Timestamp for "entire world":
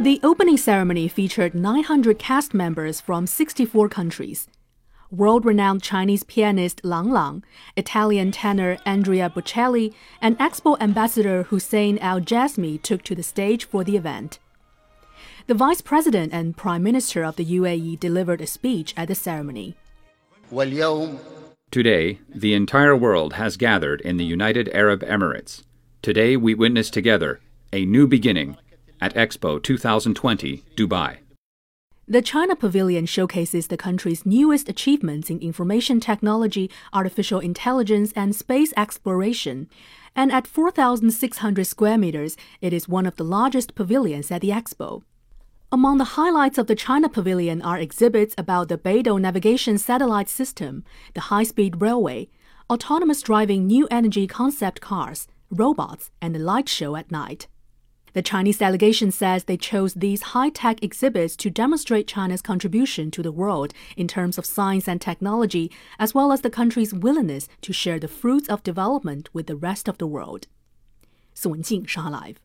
22.54-23.34